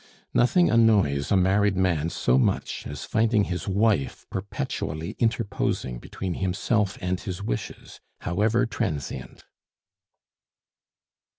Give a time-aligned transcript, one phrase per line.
[0.33, 6.97] Nothing annoys a married man so much as finding his wife perpetually interposing between himself
[7.01, 9.43] and his wishes, however transient.